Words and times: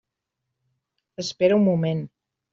Espera 1.25 1.61
un 1.61 1.65
moment. 1.69 2.03